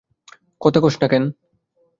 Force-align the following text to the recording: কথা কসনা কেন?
কথা 0.61 0.79
কসনা 0.83 1.07
কেন? 1.07 1.23